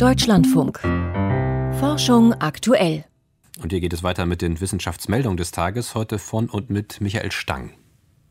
Deutschlandfunk. 0.00 0.80
Forschung 1.78 2.32
aktuell. 2.32 3.04
Und 3.62 3.70
hier 3.70 3.80
geht 3.80 3.92
es 3.92 4.02
weiter 4.02 4.24
mit 4.24 4.40
den 4.40 4.58
Wissenschaftsmeldungen 4.58 5.36
des 5.36 5.50
Tages, 5.50 5.94
heute 5.94 6.18
von 6.18 6.48
und 6.48 6.70
mit 6.70 7.02
Michael 7.02 7.30
Stang. 7.30 7.74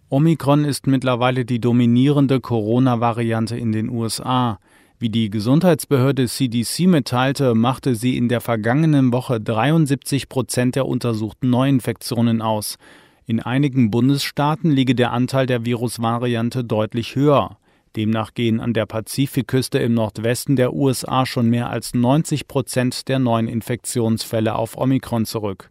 Omikron 0.10 0.66
ist 0.66 0.88
mittlerweile 0.88 1.46
die 1.46 1.62
dominierende 1.62 2.40
Corona-Variante 2.40 3.56
in 3.56 3.72
den 3.72 3.92
USA. 3.92 4.58
Wie 4.98 5.10
die 5.10 5.30
Gesundheitsbehörde 5.30 6.28
CDC 6.28 6.88
mitteilte, 6.88 7.54
machte 7.54 7.94
sie 7.94 8.18
in 8.18 8.30
der 8.30 8.42
vergangenen 8.42 9.14
Woche 9.14 9.40
73 9.40 10.28
Prozent 10.28 10.76
der 10.76 10.88
untersuchten 10.88 11.52
Neuinfektionen 11.52 12.42
aus. 12.42 12.80
In 13.28 13.40
einigen 13.40 13.92
Bundesstaaten 13.92 14.72
liege 14.72 14.96
der 14.96 15.12
Anteil 15.12 15.46
der 15.46 15.66
Virusvariante 15.66 16.64
deutlich 16.64 17.16
höher. 17.16 17.60
Demnach 17.96 18.34
gehen 18.34 18.60
an 18.60 18.74
der 18.74 18.86
Pazifikküste 18.86 19.80
im 19.80 19.94
Nordwesten 19.94 20.56
der 20.56 20.74
USA 20.74 21.26
schon 21.26 21.50
mehr 21.50 21.70
als 21.70 21.94
90 21.94 22.48
Prozent 22.48 23.08
der 23.08 23.20
neuen 23.20 23.48
Infektionsfälle 23.48 24.56
auf 24.56 24.78
Omikron 24.78 25.26
zurück. 25.26 25.70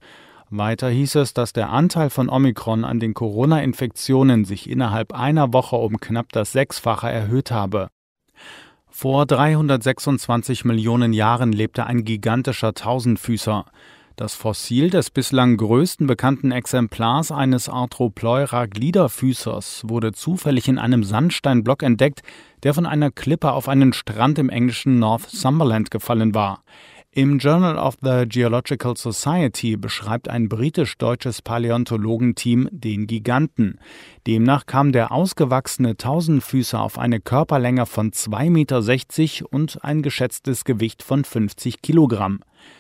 Weiter 0.51 0.89
hieß 0.89 1.17
es, 1.17 1.35
dass 1.35 1.53
der 1.53 1.71
Anteil 1.71 2.09
von 2.09 2.31
Omikron 2.31 2.85
an 2.85 3.01
den 3.01 3.13
Corona-Infektionen 3.13 4.45
sich 4.45 4.69
innerhalb 4.69 5.13
einer 5.13 5.53
Woche 5.53 5.77
um 5.77 6.01
knapp 6.01 6.33
das 6.33 6.53
Sechsfache 6.53 7.11
erhöht 7.11 7.51
habe. 7.51 7.89
Vor 8.89 9.27
326 9.27 10.65
Millionen 10.65 11.13
Jahren 11.13 11.53
lebte 11.53 11.87
ein 11.87 12.05
gigantischer 12.05 12.75
Tausendfüßer. 12.75 13.67
Das 14.19 14.35
Fossil 14.35 14.91
des 14.91 15.09
bislang 15.11 15.57
größten 15.57 16.07
bekannten 16.09 16.51
Exemplars 16.51 17.31
eines 17.31 17.69
Arthropleura-Gliederfüßers 17.69 19.85
wurde 19.87 20.11
zufällig 20.11 20.67
in 20.67 20.77
einem 20.77 21.05
Sandsteinblock 21.05 21.85
entdeckt, 21.85 22.23
der 22.65 22.75
von 22.75 22.85
einer 22.85 23.13
Klippe 23.13 23.53
auf 23.53 23.69
einen 23.69 23.93
Strand 23.93 24.41
im 24.41 24.51
englischen 24.51 24.99
Northumberland 24.99 25.93
gefallen 25.93 26.35
war. 26.35 26.65
Im 27.19 27.41
Journal 27.41 27.77
of 27.79 27.97
the 28.01 28.27
Geological 28.29 28.97
Society 28.97 29.77
beschreibt 29.77 30.29
ein 30.29 30.49
britisch-deutsches 30.49 31.43
Paläontologenteam 31.43 32.69
den 32.71 33.09
Giganten. 33.09 33.81
Demnach 34.29 34.67
kam 34.67 34.93
der 34.93 35.11
ausgewachsene 35.11 35.97
Tausendfüßer 35.97 36.81
auf 36.81 36.97
eine 36.97 37.19
Körperlänge 37.19 37.87
von 37.87 38.13
2,60 38.13 38.51
Meter 38.51 39.53
und 39.53 39.83
ein 39.83 40.03
geschätztes 40.03 40.63
Gewicht 40.63 41.03
von 41.03 41.25
50 41.25 41.83
Kilogramm. 41.83 42.39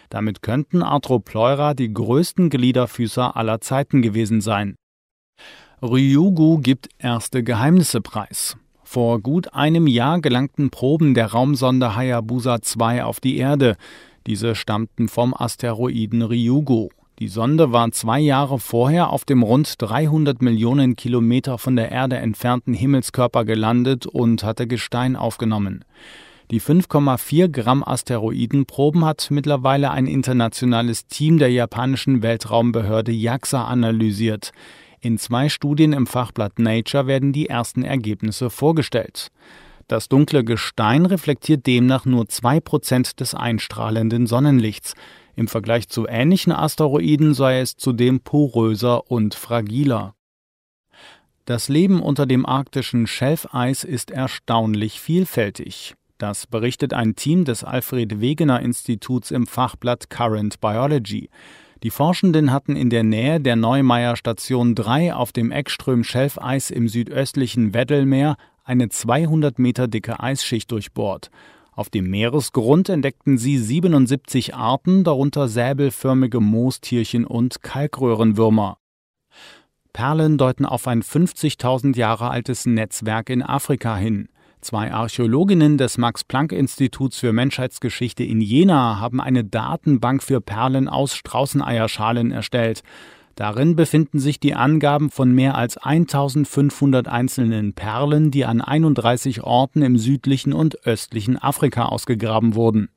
Damit 0.08 0.41
könnten 0.41 0.84
Arthropleura 0.84 1.74
die 1.74 1.92
größten 1.92 2.48
Gliederfüßer 2.48 3.36
aller 3.36 3.60
Zeiten 3.60 4.02
gewesen 4.02 4.41
sein. 4.41 4.76
Ryugu 5.82 6.58
gibt 6.58 6.91
erste 7.00 7.42
Geheimnisse 7.42 8.00
preis. 8.00 8.56
Vor 8.84 9.20
gut 9.20 9.52
einem 9.52 9.86
Jahr 9.86 10.18
gelangten 10.20 10.70
Proben 10.70 11.12
der 11.12 11.32
Raumsonde 11.32 11.94
Hayabusa 11.94 12.62
2 12.62 13.04
auf 13.04 13.20
die 13.20 13.36
Erde. 13.36 13.76
Diese 14.27 14.55
stammten 14.55 15.08
vom 15.08 15.34
Asteroiden 15.34 16.22
Ryugu. 16.22 16.88
Die 17.19 17.28
Sonde 17.28 17.72
war 17.72 17.91
zwei 17.91 18.20
Jahre 18.20 18.58
vorher 18.58 19.10
auf 19.10 19.25
dem 19.25 19.42
rund 19.42 19.75
300 19.78 20.41
Millionen 20.41 20.94
Kilometer 20.94 21.58
von 21.58 21.75
der 21.75 21.91
Erde 21.91 22.16
entfernten 22.16 22.75
Himmelskörper 22.75 23.44
gelandet 23.44 24.06
und 24.06 24.44
hatte 24.44 24.66
Gestein 24.66 25.16
aufgenommen. 25.16 25.84
Die 26.50 26.60
5,4 26.60 27.48
Gramm 27.48 27.83
Asteroidenproben 27.83 29.05
hat 29.05 29.28
mittlerweile 29.30 29.91
ein 29.91 30.06
internationales 30.06 31.06
Team 31.06 31.38
der 31.38 31.50
japanischen 31.50 32.22
Weltraumbehörde 32.22 33.12
JAXA 33.12 33.64
analysiert. 33.64 34.53
In 35.00 35.19
zwei 35.19 35.48
Studien 35.48 35.92
im 35.92 36.06
Fachblatt 36.06 36.58
Nature 36.58 37.06
werden 37.06 37.32
die 37.32 37.48
ersten 37.48 37.82
Ergebnisse 37.82 38.48
vorgestellt. 38.48 39.30
Das 39.89 40.08
dunkle 40.11 40.44
Gestein 40.44 41.06
reflektiert 41.06 41.67
demnach 41.67 42.05
nur 42.05 42.25
2% 42.25 43.17
des 43.17 43.34
einstrahlenden 43.34 44.27
Sonnenlichts. 44.27 44.94
Im 45.34 45.48
Vergleich 45.48 45.89
zu 45.89 46.06
ähnlichen 46.06 46.53
Asteroiden 46.53 47.33
sei 47.33 47.61
es 47.61 47.77
zudem 47.77 48.20
poröser 48.20 49.11
und 49.11 49.34
fragiler. 49.34 50.14
Das 51.47 51.71
Leben 51.71 52.03
unter 52.03 52.27
dem 52.27 52.44
arktischen 52.44 53.06
Schelfeis 53.06 53.82
ist 53.82 54.10
erstaunlich 54.10 55.00
vielfältig. 55.00 55.94
Das 56.19 56.47
berichtet 56.47 56.93
ein 56.93 57.16
Team 57.16 57.47
des 57.47 57.65
Alfred 57.65 58.21
Wegener 58.21 58.60
Instituts 58.60 59.31
im 59.31 59.47
Fachblatt 59.47 60.10
Current 60.10 60.60
Biology. 60.60 61.31
Die 61.82 61.91
Forschenden 61.91 62.53
hatten 62.53 62.77
in 62.77 62.91
der 62.91 63.04
Nähe 63.04 63.41
der 63.41 63.56
Neumeier 63.56 64.16
Station 64.16 64.75
3 64.75 65.15
auf 65.15 65.32
dem 65.32 65.50
Eckström-Schelfeis 65.50 66.71
im 66.71 66.88
südöstlichen 66.88 67.72
Weddellmeer 67.72 68.37
eine 68.68 68.88
200 68.90 69.58
Meter 69.58 69.88
dicke 69.88 70.20
Eisschicht 70.20 70.70
durchbohrt. 70.70 71.30
Auf 71.72 71.90
dem 71.90 72.10
Meeresgrund 72.10 72.88
entdeckten 72.88 73.38
sie 73.38 73.56
77 73.56 74.54
Arten, 74.54 75.04
darunter 75.04 75.48
säbelförmige 75.48 76.40
Moostierchen 76.40 77.24
und 77.24 77.62
Kalkröhrenwürmer. 77.62 78.78
Perlen 79.92 80.38
deuten 80.38 80.66
auf 80.66 80.86
ein 80.86 81.02
50.000 81.02 81.96
Jahre 81.96 82.30
altes 82.30 82.66
Netzwerk 82.66 83.30
in 83.30 83.42
Afrika 83.42 83.96
hin. 83.96 84.28
Zwei 84.60 84.92
Archäologinnen 84.92 85.78
des 85.78 85.98
Max-Planck-Instituts 85.98 87.18
für 87.18 87.32
Menschheitsgeschichte 87.32 88.24
in 88.24 88.40
Jena 88.40 88.98
haben 89.00 89.20
eine 89.20 89.44
Datenbank 89.44 90.22
für 90.22 90.40
Perlen 90.40 90.88
aus 90.88 91.14
Straußeneierschalen 91.14 92.32
erstellt. 92.32 92.82
Darin 93.38 93.76
befinden 93.76 94.19
sich 94.19 94.41
die 94.41 94.56
Angaben 94.56 95.10
von 95.10 95.31
mehr 95.31 95.54
als 95.54 95.76
1500 95.76 97.06
einzelnen 97.06 97.72
Perlen, 97.72 98.32
die 98.32 98.44
an 98.44 98.60
31 98.60 99.44
Orten 99.44 99.82
im 99.82 99.97
südlichen 99.97 100.53
und 100.53 100.84
östlichen 100.84 101.38
Afrika 101.41 101.84
ausgegraben 101.84 102.56
wurden. 102.56 102.88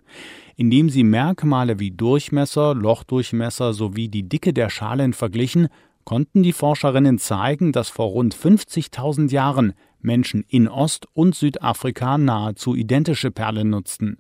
Indem 0.56 0.90
sie 0.90 1.04
Merkmale 1.04 1.78
wie 1.78 1.92
Durchmesser, 1.92 2.74
Lochdurchmesser 2.74 3.74
sowie 3.74 4.10
die 4.10 4.28
Dicke 4.28 4.52
der 4.52 4.72
Schalen 4.72 5.14
verglichen, 5.14 5.68
konnten 6.06 6.42
die 6.42 6.54
Forscherinnen 6.54 7.20
zeigen, 7.20 7.72
dass 7.72 7.90
vor 7.90 8.08
rund 8.08 8.34
50.000 8.34 9.30
Jahren 9.30 9.74
Menschen 10.00 10.44
in 10.48 10.68
Ost- 10.68 11.06
und 11.14 11.36
Südafrika 11.36 12.18
nahezu 12.18 12.74
identische 12.74 13.30
Perlen 13.30 13.70
nutzten. 13.70 14.18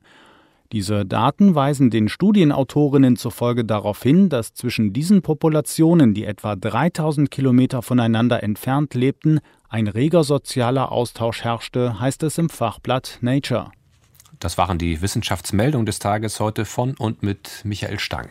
Diese 0.71 1.05
Daten 1.05 1.53
weisen 1.53 1.89
den 1.89 2.07
Studienautorinnen 2.07 3.17
zufolge 3.17 3.65
darauf 3.65 4.01
hin, 4.01 4.29
dass 4.29 4.53
zwischen 4.53 4.93
diesen 4.93 5.21
Populationen, 5.21 6.13
die 6.13 6.23
etwa 6.23 6.55
3000 6.55 7.29
Kilometer 7.29 7.81
voneinander 7.81 8.41
entfernt 8.41 8.93
lebten, 8.93 9.39
ein 9.67 9.87
reger 9.87 10.23
sozialer 10.23 10.91
Austausch 10.93 11.43
herrschte, 11.43 11.99
heißt 11.99 12.23
es 12.23 12.37
im 12.37 12.49
Fachblatt 12.49 13.17
Nature. 13.19 13.71
Das 14.39 14.57
waren 14.57 14.77
die 14.77 15.01
Wissenschaftsmeldungen 15.01 15.85
des 15.85 15.99
Tages 15.99 16.39
heute 16.39 16.63
von 16.63 16.95
und 16.97 17.21
mit 17.21 17.61
Michael 17.65 17.99
Stang. 17.99 18.29